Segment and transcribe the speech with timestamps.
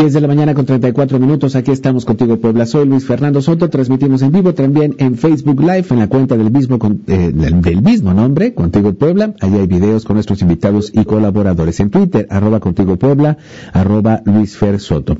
[0.00, 2.64] 10 de la mañana con 34 minutos, aquí estamos contigo Puebla.
[2.64, 6.50] Soy Luis Fernando Soto, transmitimos en vivo también en Facebook Live, en la cuenta del
[6.50, 9.34] mismo, eh, del, mismo nombre, Contigo Puebla.
[9.40, 11.80] Allí hay videos con nuestros invitados y colaboradores.
[11.80, 13.36] En Twitter, arroba Contigo Puebla,
[13.74, 15.18] arroba Luis Fer Soto.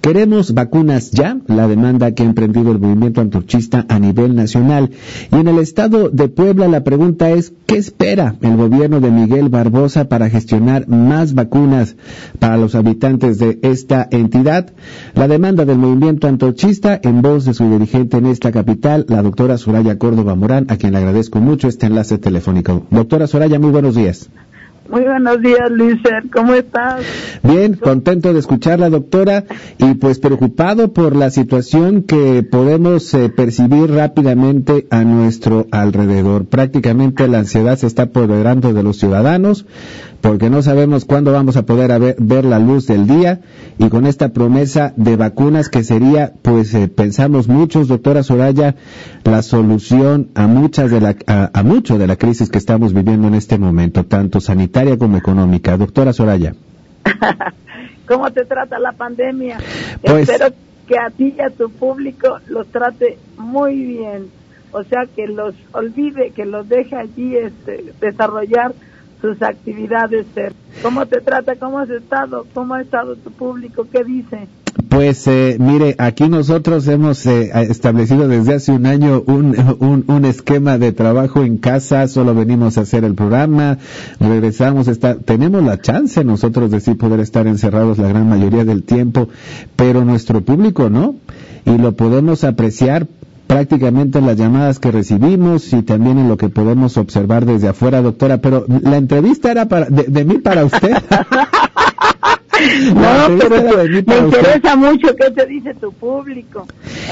[0.00, 4.92] Queremos vacunas ya, la demanda que ha emprendido el movimiento antorchista a nivel nacional.
[5.32, 9.48] Y en el estado de Puebla la pregunta es, ¿qué espera el gobierno de Miguel
[9.48, 11.96] Barbosa para gestionar más vacunas
[12.38, 14.08] para los habitantes de esta.
[15.14, 19.58] La demanda del movimiento antorchista en voz de su dirigente en esta capital, la doctora
[19.58, 22.86] Soraya Córdoba Morán, a quien le agradezco mucho este enlace telefónico.
[22.90, 24.30] Doctora Soraya, muy buenos días.
[24.90, 26.24] Muy buenos días, Luiser.
[26.32, 27.04] ¿Cómo estás?
[27.44, 29.44] Bien, contento de escucharla, doctora,
[29.78, 36.46] y pues preocupado por la situación que podemos eh, percibir rápidamente a nuestro alrededor.
[36.46, 39.64] Prácticamente la ansiedad se está apoderando de los ciudadanos
[40.20, 43.40] porque no sabemos cuándo vamos a poder ver la luz del día
[43.78, 48.74] y con esta promesa de vacunas que sería, pues eh, pensamos muchos, doctora Soraya,
[49.24, 53.34] la solución a muchas de la, a, mucho de la crisis que estamos viviendo en
[53.34, 55.76] este momento, tanto sanitaria como económica.
[55.76, 56.54] Doctora Soraya.
[58.06, 59.58] ¿Cómo te trata la pandemia?
[60.02, 60.52] Pues Espero
[60.86, 64.28] que a ti y a tu público los trate muy bien.
[64.72, 68.72] O sea, que los olvide, que los deje allí este, desarrollar
[69.20, 70.26] sus actividades.
[70.82, 71.56] ¿Cómo te trata?
[71.56, 72.46] ¿Cómo has estado?
[72.54, 73.86] ¿Cómo ha estado tu público?
[73.90, 74.48] ¿Qué dice?
[74.88, 80.24] Pues eh, mire, aquí nosotros hemos eh, establecido desde hace un año un, un, un,
[80.24, 83.78] esquema de trabajo en casa, solo venimos a hacer el programa,
[84.20, 88.84] regresamos, está, tenemos la chance nosotros de sí poder estar encerrados la gran mayoría del
[88.84, 89.28] tiempo,
[89.76, 91.16] pero nuestro público no,
[91.64, 93.06] y lo podemos apreciar
[93.50, 98.00] prácticamente en las llamadas que recibimos y también en lo que podemos observar desde afuera,
[98.00, 98.38] doctora.
[98.38, 100.96] Pero la entrevista era para, de, mí para usted.
[102.94, 106.66] no, pero me interesa mucho qué te dice tu público.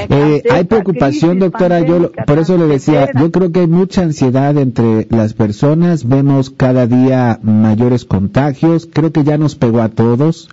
[0.08, 1.80] Eh, hay preocupación, doctora.
[1.80, 6.06] Yo por eso le decía, yo creo que hay mucha ansiedad entre las personas.
[6.06, 8.88] Vemos cada día mayores contagios.
[8.92, 10.48] Creo que ya nos pegó a todos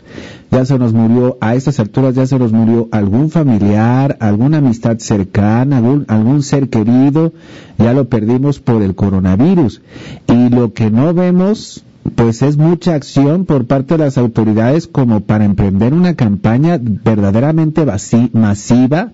[0.52, 4.98] ya se nos murió, a estas alturas ya se nos murió algún familiar, alguna amistad
[5.00, 7.34] cercana, algún, algún ser querido,
[7.78, 9.82] ya lo perdimos por el coronavirus.
[10.28, 15.22] Y lo que no vemos, pues es mucha acción por parte de las autoridades como
[15.22, 17.86] para emprender una campaña verdaderamente
[18.34, 19.12] masiva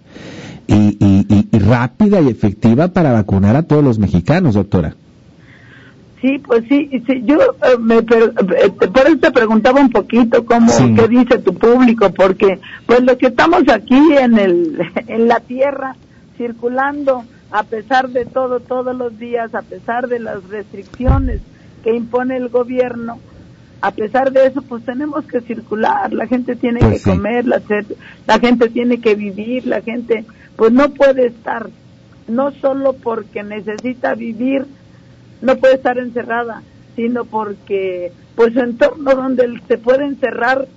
[0.68, 4.96] y, y rápida y efectiva para vacunar a todos los mexicanos, doctora.
[6.22, 10.72] Sí, pues sí, sí yo eh, me, eh, por eso te preguntaba un poquito cómo,
[10.96, 15.96] qué dice tu público, porque pues lo que estamos aquí en, el, en la tierra,
[16.38, 21.42] circulando, a pesar de todo, todos los días, a pesar de las restricciones
[21.84, 23.20] que impone el gobierno,
[23.82, 27.62] a pesar de eso, pues tenemos que circular, la gente tiene pues que comer, la,
[28.28, 30.24] la gente tiene que vivir, la gente
[30.56, 31.70] pues no puede estar,
[32.28, 34.68] no solo porque necesita vivir,
[35.42, 36.62] no puede estar encerrada,
[36.96, 40.68] sino porque pues su entorno donde se puede encerrar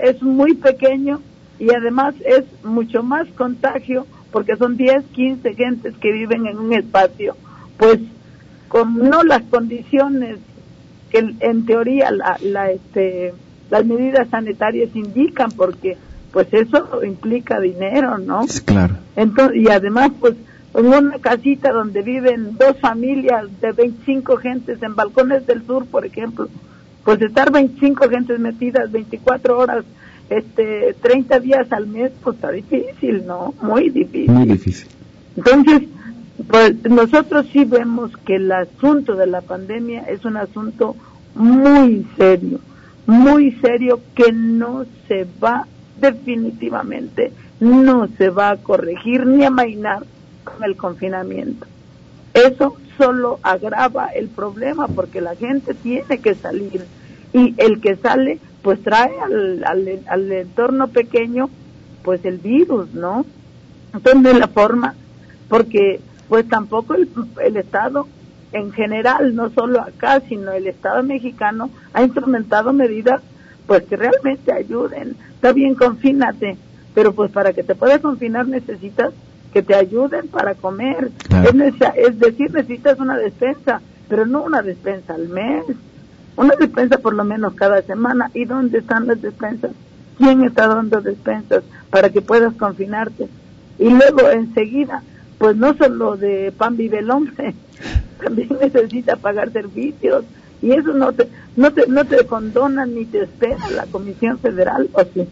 [0.00, 1.20] es muy pequeño
[1.60, 6.72] y además es mucho más contagio porque son 10, 15 gentes que viven en un
[6.72, 7.36] espacio,
[7.78, 8.00] pues
[8.74, 10.38] con no las condiciones
[11.08, 13.32] que en teoría la, la este
[13.70, 15.96] las medidas sanitarias indican porque
[16.32, 18.44] pues eso implica dinero, ¿no?
[18.64, 18.96] Claro.
[19.14, 20.34] Entonces, y además pues
[20.74, 26.04] en una casita donde viven dos familias de 25 gentes en balcones del sur, por
[26.04, 26.48] ejemplo,
[27.04, 29.84] pues estar 25 gentes metidas 24 horas,
[30.28, 33.54] este, 30 días al mes, pues está difícil, ¿no?
[33.62, 34.32] Muy difícil.
[34.32, 34.88] Muy difícil.
[35.36, 35.82] Entonces,
[36.54, 40.94] pues nosotros sí vemos que el asunto de la pandemia es un asunto
[41.34, 42.60] muy serio,
[43.08, 45.66] muy serio que no se va
[46.00, 50.04] definitivamente, no se va a corregir ni a mainar
[50.44, 51.66] con el confinamiento.
[52.34, 56.84] Eso solo agrava el problema porque la gente tiene que salir
[57.32, 59.64] y el que sale pues trae al,
[60.06, 61.50] al, entorno pequeño
[62.04, 63.26] pues el virus, ¿no?
[63.92, 64.94] Entonces la forma,
[65.48, 65.98] porque
[66.28, 67.08] pues tampoco el,
[67.42, 68.06] el Estado
[68.52, 73.20] en general, no solo acá, sino el Estado mexicano ha implementado medidas
[73.66, 75.16] pues que realmente ayuden.
[75.34, 76.56] Está bien, confínate,
[76.94, 79.12] pero pues para que te puedas confinar necesitas
[79.52, 81.10] que te ayuden para comer.
[81.96, 85.64] Es, decir, necesitas una despensa, pero no una despensa al mes,
[86.36, 88.30] una despensa por lo menos cada semana.
[88.34, 89.72] ¿Y dónde están las despensas?
[90.18, 93.28] ¿Quién está dando despensas para que puedas confinarte?
[93.78, 95.02] y luego enseguida,
[95.38, 97.54] pues no solo de pan vive el hombre,
[98.22, 100.24] también necesita pagar servicios
[100.62, 104.88] y eso no te no te no te condona ni te espera la Comisión Federal
[104.92, 105.28] o sí.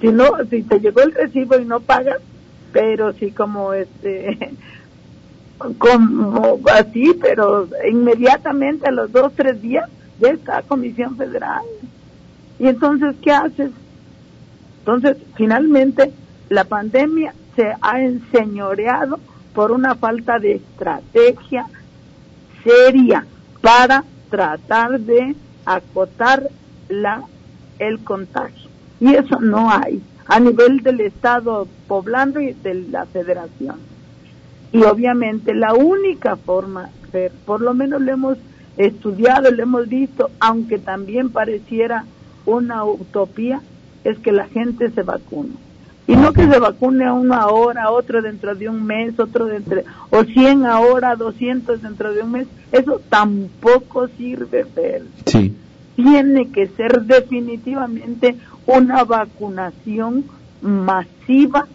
[0.00, 2.18] Si no, si te llegó el recibo y no pagas,
[2.72, 4.52] pero sí como este
[5.78, 9.88] como así, pero inmediatamente a los dos, tres días
[10.20, 11.62] ya está Comisión Federal.
[12.58, 13.70] Y entonces, ¿qué haces?
[14.80, 16.12] Entonces, finalmente,
[16.48, 19.18] la pandemia se ha enseñoreado
[19.54, 21.66] por una falta de estrategia
[22.62, 23.26] seria
[23.62, 26.48] para tratar de acotar
[26.88, 27.22] la
[27.78, 28.70] el contagio.
[29.00, 33.76] Y eso no hay a nivel del Estado poblando y de la Federación.
[34.72, 36.90] Y obviamente la única forma,
[37.44, 38.38] por lo menos lo hemos
[38.76, 42.04] estudiado, lo hemos visto, aunque también pareciera
[42.44, 43.62] una utopía,
[44.04, 45.65] es que la gente se vacune.
[46.08, 50.22] Y no que se vacune uno ahora, otro dentro de un mes, otro dentro, o
[50.22, 52.46] 100 ahora, 200 dentro de un mes.
[52.70, 55.02] Eso tampoco sirve, Fer.
[55.24, 55.54] Sí.
[55.96, 58.36] Tiene que ser definitivamente
[58.66, 60.24] una vacunación
[60.60, 61.66] masiva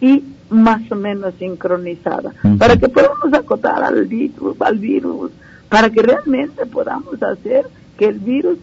[0.00, 5.30] y más o menos sincronizada, para que podamos acotar al virus, al virus,
[5.68, 7.66] para que realmente podamos hacer
[7.98, 8.58] que el virus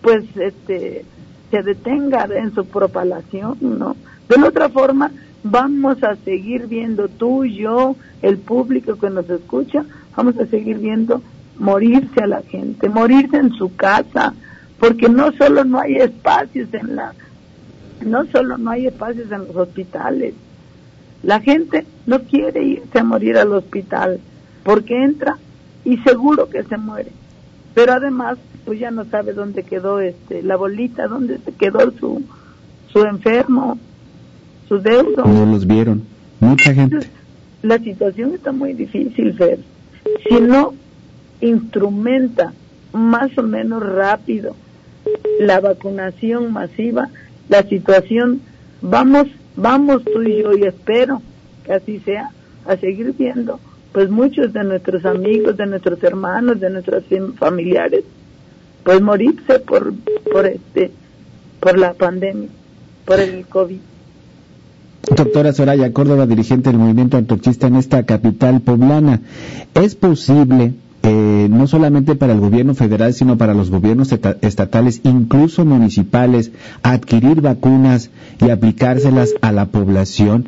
[0.00, 1.04] pues este
[1.50, 3.96] se detenga en su propagación, ¿no?
[4.28, 5.10] De la otra forma,
[5.42, 9.84] vamos a seguir viendo tú, yo, el público que nos escucha,
[10.16, 11.22] vamos a seguir viendo
[11.58, 14.34] morirse a la gente, morirse en su casa,
[14.78, 17.12] porque no solo no hay espacios en la,
[18.04, 20.34] no solo no hay espacios en los hospitales,
[21.22, 24.20] la gente no quiere irse a morir al hospital
[24.62, 25.38] porque entra
[25.84, 27.10] y seguro que se muere.
[27.74, 32.22] Pero además, pues ya no sabe dónde quedó este la bolita, dónde se quedó su
[32.92, 33.78] su enfermo,
[34.68, 35.24] su deudo.
[35.24, 36.02] No los vieron,
[36.40, 37.06] mucha gente.
[37.62, 39.58] la situación está muy difícil, ver.
[40.28, 40.74] Si no
[41.40, 42.52] instrumenta
[42.92, 44.54] más o menos rápido
[45.40, 47.08] la vacunación masiva,
[47.48, 48.40] la situación
[48.80, 49.26] vamos
[49.56, 51.22] vamos tú y yo y espero
[51.64, 52.30] que así sea,
[52.66, 53.60] a seguir viendo
[53.92, 57.04] pues muchos de nuestros amigos, de nuestros hermanos, de nuestros
[57.38, 58.02] familiares,
[58.82, 59.94] pues morirse por,
[60.32, 60.90] por este,
[61.60, 62.48] por la pandemia,
[63.04, 63.78] por el COVID.
[65.10, 69.20] Doctora Soraya Córdoba, dirigente del movimiento antorchista en esta capital poblana,
[69.74, 74.10] ¿es posible eh, no solamente para el gobierno federal, sino para los gobiernos
[74.40, 76.50] estatales, incluso municipales,
[76.82, 78.10] adquirir vacunas
[78.40, 80.46] y aplicárselas a la población?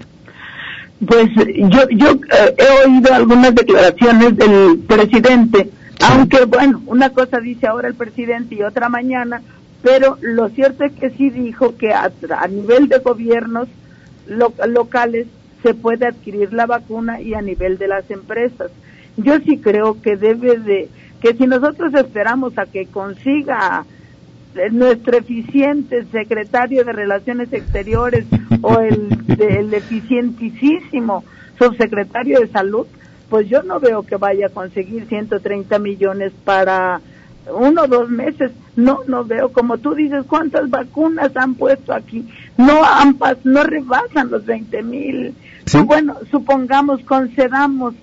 [1.07, 5.71] Pues yo, yo eh, he oído algunas declaraciones del presidente,
[6.01, 9.43] aunque bueno, una cosa dice ahora el presidente y otra mañana,
[9.83, 12.11] pero lo cierto es que sí dijo que a,
[12.49, 13.69] nivel de gobiernos
[14.27, 15.27] locales
[15.63, 18.71] se puede adquirir la vacuna y a nivel de las empresas.
[19.17, 20.89] Yo sí creo que debe de,
[21.21, 23.85] que si nosotros esperamos a que consiga
[24.71, 28.27] nuestro eficiente secretario de Relaciones Exteriores
[28.63, 29.09] o el,
[29.39, 31.25] el eficientísimo
[31.59, 32.87] subsecretario de Salud,
[33.29, 37.01] pues yo no veo que vaya a conseguir 130 millones para
[37.53, 38.53] uno o dos meses.
[38.75, 39.51] No, no veo.
[39.53, 42.29] Como tú dices, ¿cuántas vacunas han puesto aquí?
[42.57, 45.35] No, ambas no rebasan los 20 mil.
[45.85, 47.95] Bueno, supongamos, concedamos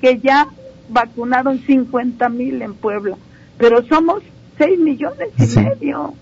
[0.00, 0.48] que ya
[0.88, 3.16] vacunaron 50 mil en Puebla,
[3.58, 4.22] pero somos
[4.58, 6.14] 6 millones y medio.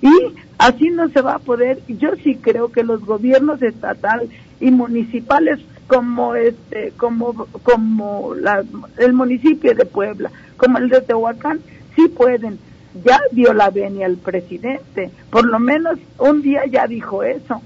[0.00, 1.80] Y así no se va a poder.
[1.88, 8.64] Yo sí creo que los gobiernos estatales y municipales como este como como la,
[8.98, 11.60] el municipio de Puebla, como el de Tehuacán,
[11.94, 12.58] sí pueden.
[13.04, 17.60] Ya dio la venia al presidente, por lo menos un día ya dijo eso.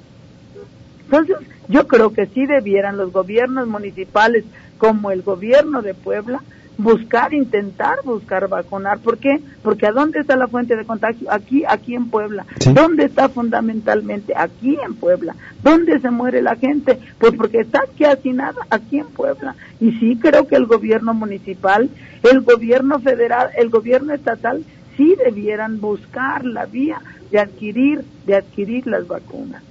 [1.04, 1.36] Entonces,
[1.68, 4.44] yo creo que sí debieran los gobiernos municipales
[4.78, 6.42] como el gobierno de Puebla
[6.82, 8.98] buscar, intentar buscar vacunar.
[8.98, 9.40] ¿Por qué?
[9.62, 11.30] Porque ¿a dónde está la fuente de contagio?
[11.30, 12.46] Aquí, aquí en Puebla.
[12.72, 14.32] ¿Dónde está fundamentalmente?
[14.36, 15.34] Aquí en Puebla.
[15.62, 16.98] ¿Dónde se muere la gente?
[17.18, 19.54] Pues porque está aquí nada aquí en Puebla.
[19.80, 21.90] Y sí creo que el gobierno municipal,
[22.22, 24.64] el gobierno federal, el gobierno estatal,
[24.96, 29.62] sí debieran buscar la vía de adquirir, de adquirir las vacunas.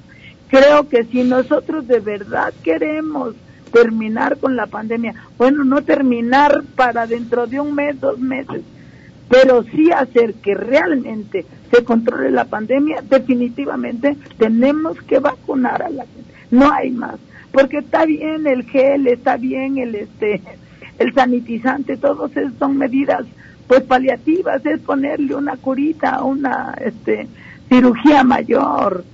[0.49, 3.35] Creo que si nosotros de verdad queremos
[3.71, 8.61] terminar con la pandemia, bueno, no terminar para dentro de un mes, dos meses,
[9.29, 16.05] pero sí hacer que realmente se controle la pandemia, definitivamente tenemos que vacunar a la
[16.05, 16.33] gente.
[16.51, 17.15] No hay más,
[17.51, 20.41] porque está bien el gel, está bien el este
[20.97, 23.25] el sanitizante, todos esos son medidas
[23.67, 27.27] pues paliativas, es ponerle una curita, una este
[27.69, 29.05] cirugía mayor.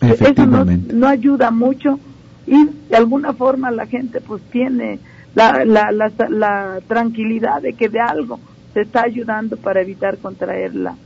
[0.00, 1.98] Eso no, no, ayuda mucho
[2.46, 4.98] y de alguna forma la gente pues tiene
[5.34, 8.38] la, la, la, la tranquilidad de que de algo
[8.72, 10.96] se está ayudando para evitar contraer la,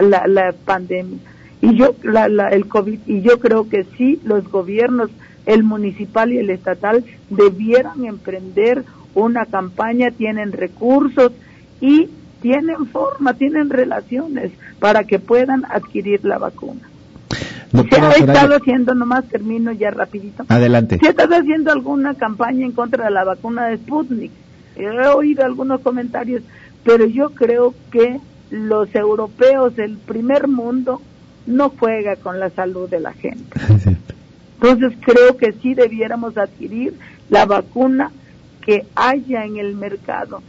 [0.00, 1.18] la, la pandemia.
[1.60, 5.10] Y yo, la, la, el COVID, y yo creo que sí, los gobiernos,
[5.46, 11.32] el municipal y el estatal, debieran emprender una campaña, tienen recursos
[11.80, 12.08] y
[12.42, 16.82] tienen forma, tienen relaciones para que puedan adquirir la vacuna.
[17.82, 20.44] Se ha estado haciendo, nomás termino ya rapidito.
[20.48, 20.98] Adelante.
[20.98, 24.32] Se ha estado haciendo alguna campaña en contra de la vacuna de Sputnik.
[24.76, 26.42] He oído algunos comentarios,
[26.84, 31.00] pero yo creo que los europeos del primer mundo
[31.46, 33.60] no juega con la salud de la gente.
[34.60, 36.94] Entonces creo que sí debiéramos adquirir
[37.28, 38.10] la vacuna
[38.62, 40.42] que haya en el mercado.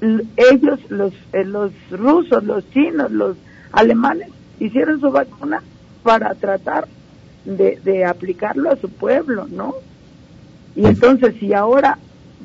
[0.00, 3.36] Ellos, los, eh, los rusos, los chinos, los
[3.72, 5.62] alemanes, hicieron su vacuna
[6.02, 6.88] para tratar
[7.44, 9.74] de, de aplicarlo a su pueblo, ¿no?
[10.76, 11.98] Y entonces si ahora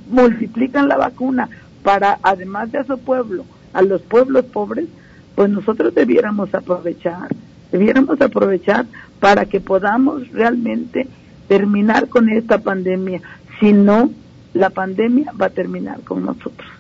[0.09, 1.49] multiplican la vacuna
[1.83, 4.87] para, además de a su pueblo, a los pueblos pobres,
[5.35, 7.29] pues nosotros debiéramos aprovechar,
[7.71, 8.85] debiéramos aprovechar
[9.19, 11.07] para que podamos realmente
[11.47, 13.21] terminar con esta pandemia.
[13.59, 14.09] Si no,
[14.53, 16.74] la pandemia va a terminar con nosotros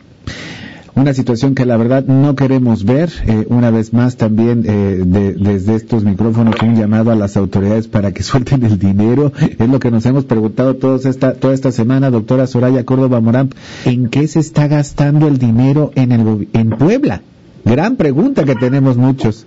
[0.95, 3.09] una situación que la verdad no queremos ver.
[3.27, 8.13] Eh, una vez más también eh, desde estos micrófonos un llamado a las autoridades para
[8.13, 9.31] que suelten el dinero.
[9.39, 13.49] Es lo que nos hemos preguntado todos esta, toda esta semana, doctora Soraya Córdoba Morán.
[13.83, 17.21] ¿En qué se está gastando el dinero en, el, en Puebla?
[17.65, 19.45] Gran pregunta que tenemos muchos.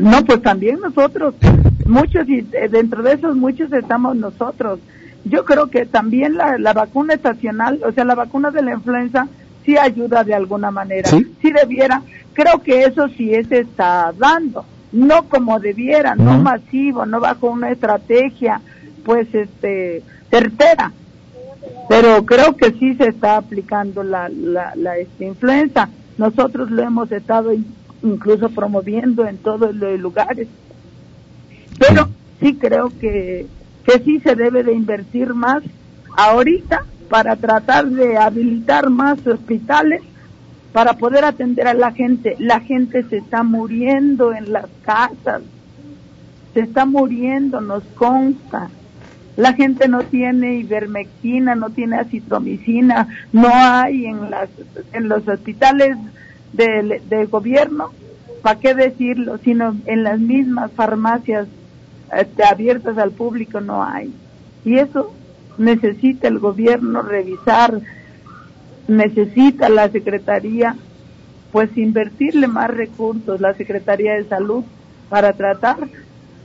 [0.00, 1.34] No, pues también nosotros,
[1.86, 4.78] muchos y eh, dentro de esos muchos estamos nosotros.
[5.24, 9.28] Yo creo que también la, la vacuna estacional, o sea, la vacuna de la influenza,
[9.68, 11.10] sí ayuda de alguna manera.
[11.10, 11.26] ¿Sí?
[11.42, 12.00] debiera.
[12.32, 14.64] Creo que eso sí se está dando.
[14.92, 18.62] No como debiera, no, no masivo, no bajo una estrategia,
[19.04, 20.92] pues, este, certera.
[21.90, 27.10] Pero creo que sí se está aplicando la, la, la este, influenza nosotros lo hemos
[27.12, 27.52] estado
[28.02, 30.48] incluso promoviendo en todos los lugares.
[31.78, 32.08] Pero
[32.40, 33.46] sí creo que,
[33.84, 35.62] que sí se debe de invertir más
[36.16, 40.02] ahorita para tratar de habilitar más hospitales
[40.72, 42.36] para poder atender a la gente.
[42.38, 45.42] La gente se está muriendo en las casas,
[46.54, 48.70] se está muriendo, nos consta.
[49.36, 54.48] La gente no tiene ivermectina, no tiene acitromicina, no hay en las
[54.92, 55.96] en los hospitales
[56.52, 57.90] del, gobierno,
[58.42, 59.38] ¿para qué decirlo?
[59.38, 61.46] Sino en las mismas farmacias
[62.16, 64.12] este, abiertas al público no hay.
[64.64, 65.12] Y eso
[65.58, 67.80] necesita el gobierno revisar,
[68.86, 70.76] necesita la Secretaría,
[71.52, 74.64] pues invertirle más recursos, la Secretaría de Salud,
[75.08, 75.76] para tratar,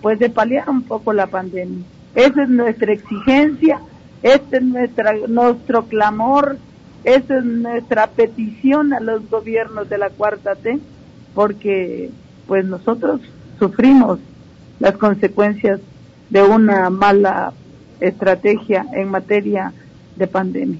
[0.01, 1.85] pues de paliar un poco la pandemia.
[2.15, 3.79] Esa es nuestra exigencia,
[4.21, 6.57] este es nuestra, nuestro clamor,
[7.03, 10.79] esa es nuestra petición a los gobiernos de la cuarta T,
[11.33, 12.11] porque
[12.47, 13.21] pues nosotros
[13.59, 14.19] sufrimos
[14.79, 15.79] las consecuencias
[16.29, 17.53] de una mala
[17.99, 19.73] estrategia en materia
[20.15, 20.79] de pandemia.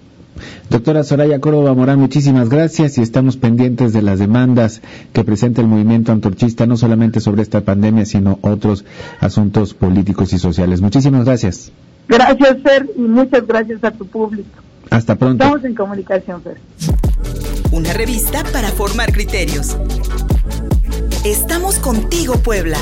[0.69, 4.81] Doctora Soraya Córdoba Morán, muchísimas gracias y estamos pendientes de las demandas
[5.13, 8.83] que presenta el movimiento antorchista, no solamente sobre esta pandemia, sino otros
[9.19, 10.81] asuntos políticos y sociales.
[10.81, 11.71] Muchísimas gracias.
[12.07, 14.61] Gracias, Fer, y muchas gracias a tu público.
[14.89, 15.43] Hasta pronto.
[15.43, 16.57] Estamos en comunicación, Fer.
[17.71, 19.77] Una revista para formar criterios.
[21.25, 22.77] Estamos contigo, Puebla.